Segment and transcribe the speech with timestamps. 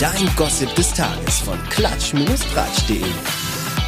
[0.00, 3.04] Dein Gossip des Tages von klatsch-tratsch.de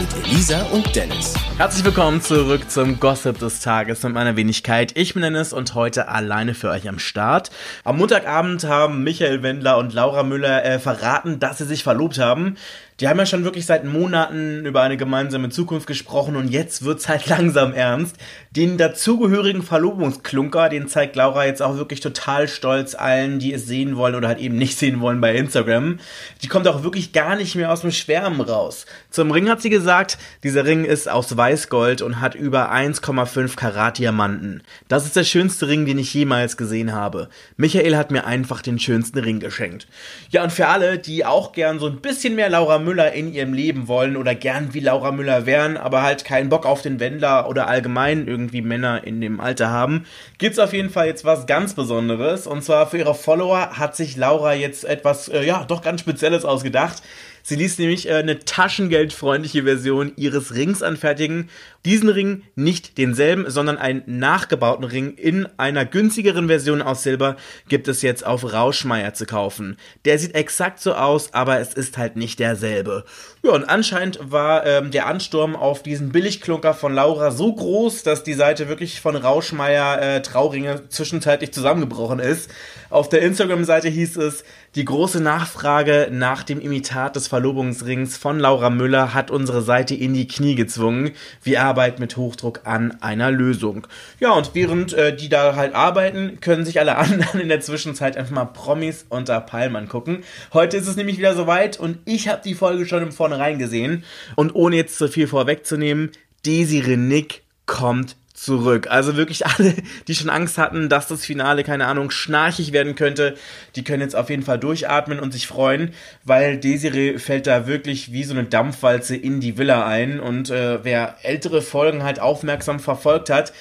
[0.00, 1.34] mit Elisa und Dennis.
[1.58, 4.96] Herzlich willkommen zurück zum Gossip des Tages mit meiner Wenigkeit.
[4.96, 7.50] Ich bin Dennis und heute alleine für euch am Start.
[7.84, 12.56] Am Montagabend haben Michael Wendler und Laura Müller äh, verraten, dass sie sich verlobt haben.
[13.00, 17.08] Die haben ja schon wirklich seit Monaten über eine gemeinsame Zukunft gesprochen und jetzt wird's
[17.08, 18.16] halt langsam ernst.
[18.50, 23.96] Den dazugehörigen Verlobungsklunker, den zeigt Laura jetzt auch wirklich total stolz allen, die es sehen
[23.96, 25.98] wollen oder halt eben nicht sehen wollen bei Instagram.
[26.42, 28.84] Die kommt auch wirklich gar nicht mehr aus dem Schwärmen raus.
[29.10, 33.98] Zum Ring hat sie gesagt, dieser Ring ist aus Weißgold und hat über 1,5 Karat
[33.98, 34.62] Diamanten.
[34.88, 37.30] Das ist der schönste Ring, den ich jemals gesehen habe.
[37.56, 39.86] Michael hat mir einfach den schönsten Ring geschenkt.
[40.30, 43.54] Ja, und für alle, die auch gern so ein bisschen mehr Laura Müller in ihrem
[43.54, 47.48] Leben wollen oder gern wie Laura Müller wären, aber halt keinen Bock auf den Wendler
[47.48, 50.04] oder allgemein irgendwie Männer in dem Alter haben,
[50.38, 52.46] gibt's auf jeden Fall jetzt was ganz Besonderes.
[52.46, 56.44] Und zwar für ihre Follower hat sich Laura jetzt etwas, äh, ja, doch ganz Spezielles
[56.44, 57.02] ausgedacht.
[57.42, 61.48] Sie ließ nämlich äh, eine taschengeldfreundliche Version ihres Rings anfertigen.
[61.84, 67.36] Diesen Ring nicht denselben, sondern einen nachgebauten Ring in einer günstigeren Version aus Silber
[67.68, 69.76] gibt es jetzt auf Rauschmeier zu kaufen.
[70.04, 73.04] Der sieht exakt so aus, aber es ist halt nicht derselbe.
[73.42, 78.22] Ja, und anscheinend war ähm, der Ansturm auf diesen Billigklunker von Laura so groß, dass
[78.22, 82.48] die Seite wirklich von Rauschmeier äh, Trauringe zwischenzeitlich zusammengebrochen ist.
[82.90, 88.70] Auf der Instagram-Seite hieß es, die große Nachfrage nach dem Imitat des Verlobungsrings von Laura
[88.70, 91.10] Müller hat unsere Seite in die Knie gezwungen.
[91.42, 93.86] Wir arbeiten mit Hochdruck an einer Lösung.
[94.20, 98.18] Ja, und während äh, die da halt arbeiten, können sich alle anderen in der Zwischenzeit
[98.18, 100.22] einfach mal Promis unter Palmen angucken.
[100.52, 104.04] Heute ist es nämlich wieder soweit und ich habe die Folge schon im Vornherein gesehen.
[104.36, 106.10] Und ohne jetzt zu viel vorwegzunehmen,
[106.44, 108.88] Desiree Nick kommt zurück.
[108.90, 109.74] Also wirklich alle,
[110.08, 113.36] die schon Angst hatten, dass das Finale, keine Ahnung, schnarchig werden könnte,
[113.76, 115.92] die können jetzt auf jeden Fall durchatmen und sich freuen,
[116.24, 120.84] weil Desiree fällt da wirklich wie so eine Dampfwalze in die Villa ein und äh,
[120.84, 123.52] wer ältere Folgen halt aufmerksam verfolgt hat,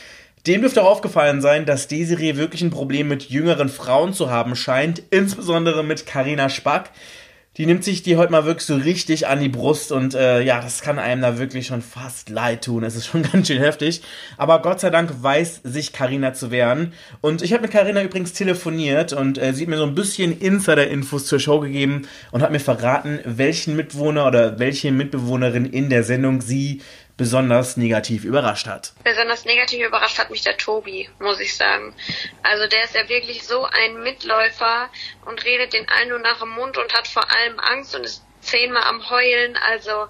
[0.47, 4.55] dem dürfte auch aufgefallen sein, dass Desiree wirklich ein Problem mit jüngeren Frauen zu haben
[4.55, 6.89] scheint, insbesondere mit Karina Spack
[7.57, 10.61] die nimmt sich die heute mal wirklich so richtig an die Brust und äh, ja,
[10.61, 12.83] das kann einem da wirklich schon fast leid tun.
[12.83, 14.01] Es ist schon ganz schön heftig.
[14.37, 16.93] Aber Gott sei Dank weiß sich Karina zu wehren.
[17.19, 20.39] Und ich habe mit Karina übrigens telefoniert und äh, sie hat mir so ein bisschen
[20.39, 26.03] Insider-Infos zur Show gegeben und hat mir verraten, welchen Mitwohner oder welche Mitbewohnerin in der
[26.03, 26.81] Sendung sie
[27.21, 28.93] besonders negativ überrascht hat.
[29.03, 31.93] Besonders negativ überrascht hat mich der Tobi, muss ich sagen.
[32.41, 34.89] Also der ist ja wirklich so ein Mitläufer
[35.27, 38.23] und redet den allen nur nach dem Mund und hat vor allem Angst und ist
[38.39, 39.55] zehnmal am Heulen.
[39.55, 40.07] Also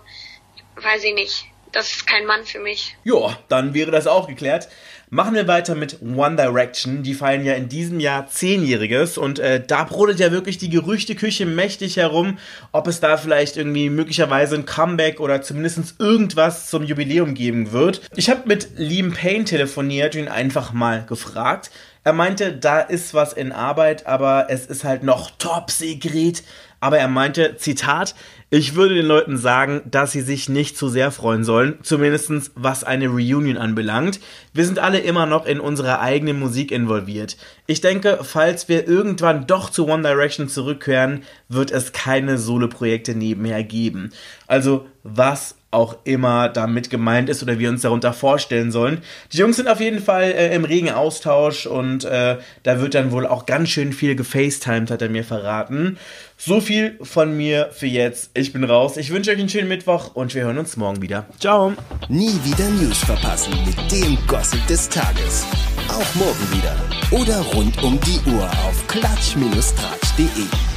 [0.78, 1.48] weiß ich nicht.
[1.74, 2.96] Das ist kein Mann für mich.
[3.04, 4.70] Ja, dann wäre das auch geklärt.
[5.14, 7.04] Machen wir weiter mit One Direction.
[7.04, 11.46] Die feiern ja in diesem Jahr Zehnjähriges und äh, da brodelt ja wirklich die Gerüchteküche
[11.46, 12.38] mächtig herum,
[12.72, 18.10] ob es da vielleicht irgendwie möglicherweise ein Comeback oder zumindest irgendwas zum Jubiläum geben wird.
[18.16, 21.72] Ich habe mit Liam Payne telefoniert und ihn einfach mal gefragt.
[22.06, 26.42] Er meinte, da ist was in Arbeit, aber es ist halt noch top sekret.
[26.82, 28.16] Aber er meinte, Zitat,
[28.50, 32.84] ich würde den Leuten sagen, dass sie sich nicht zu sehr freuen sollen, zumindestens was
[32.84, 34.20] eine Reunion anbelangt.
[34.54, 37.38] Wir sind alle immer noch in unserer eigenen Musik involviert.
[37.68, 43.64] Ich denke, falls wir irgendwann doch zu One Direction zurückkehren, wird es keine Solo-Projekte nebenher
[43.64, 44.12] geben.
[44.48, 49.02] Also was auch immer damit gemeint ist oder wir uns darunter vorstellen sollen.
[49.32, 53.12] Die Jungs sind auf jeden Fall äh, im regen Austausch und äh, da wird dann
[53.12, 55.98] wohl auch ganz schön viel gefacetimed, hat er mir verraten.
[56.38, 58.32] So viel von mir für jetzt.
[58.34, 58.98] Ich bin raus.
[58.98, 61.26] Ich wünsche euch einen schönen Mittwoch und wir hören uns morgen wieder.
[61.40, 61.74] Ciao.
[62.10, 65.46] Nie wieder News verpassen mit dem Gossip des Tages.
[65.88, 66.76] Auch morgen wieder.
[67.12, 70.71] Oder rund um die Uhr auf klatsch-tratsch.de.